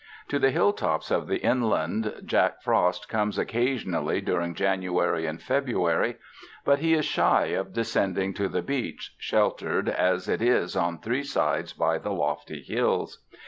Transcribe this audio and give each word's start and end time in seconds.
To 0.29 0.39
the 0.39 0.49
hilltops 0.49 1.11
of 1.11 1.27
the 1.27 1.43
inland. 1.43 2.21
Jack 2.25 2.63
Frost 2.63 3.07
comes 3.07 3.37
occasionally 3.37 4.19
during 4.19 4.55
Janu 4.55 4.99
ary 4.99 5.27
and 5.27 5.39
February, 5.39 6.15
but 6.65 6.79
he 6.79 6.95
is 6.95 7.05
shy 7.05 7.45
of 7.53 7.71
descending 7.71 8.33
to 8.33 8.47
the 8.49 8.63
beach, 8.63 9.13
sheltered 9.19 9.87
as 9.87 10.27
it 10.27 10.41
is 10.41 10.75
on 10.75 10.97
three 10.97 11.21
sides 11.23 11.73
by 11.73 11.99
the 11.99 12.13
lofty 12.13 12.63
hills. 12.63 13.19